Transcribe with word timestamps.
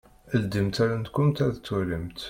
Ldimt 0.41 0.77
allen-nkunt 0.83 1.37
ad 1.45 1.53
twalimt. 1.65 2.19